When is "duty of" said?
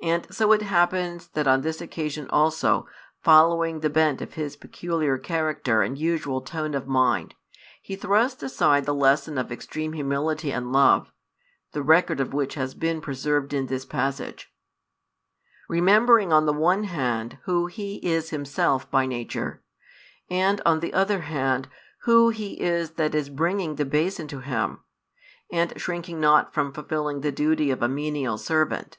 27.32-27.82